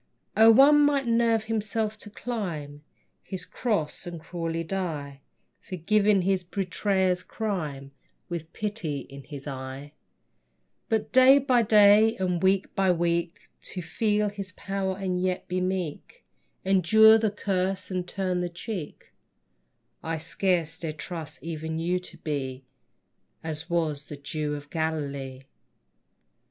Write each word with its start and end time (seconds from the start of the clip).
O, 0.35 0.49
one 0.49 0.83
might 0.83 1.05
nerve 1.05 1.43
himself 1.43 1.95
to 1.99 2.09
climb 2.09 2.81
His 3.23 3.45
cross 3.45 4.07
and 4.07 4.19
cruelly 4.19 4.63
die, 4.63 5.21
Forgiving 5.61 6.23
his 6.23 6.43
betrayer's 6.43 7.21
crime, 7.21 7.91
With 8.27 8.51
pity 8.51 9.01
in 9.01 9.25
his 9.25 9.45
eye; 9.45 9.91
But 10.89 11.11
day 11.11 11.37
by 11.37 11.61
day 11.61 12.15
and 12.17 12.41
week 12.41 12.73
by 12.73 12.91
week 12.91 13.47
To 13.65 13.83
feel 13.83 14.29
his 14.29 14.53
power 14.53 14.97
and 14.97 15.21
yet 15.21 15.47
be 15.47 15.61
meek, 15.61 16.25
Endure 16.65 17.19
the 17.19 17.29
curse 17.29 17.91
and 17.91 18.07
turn 18.07 18.41
the 18.41 18.49
cheek, 18.49 19.11
I 20.01 20.17
scarce 20.17 20.79
dare 20.79 20.93
trust 20.93 21.43
even 21.43 21.77
you 21.77 21.99
to 21.99 22.17
be 22.17 22.63
As 23.43 23.69
was 23.69 24.05
the 24.05 24.17
Jew 24.17 24.55
of 24.55 24.71
Galilee. 24.71 25.43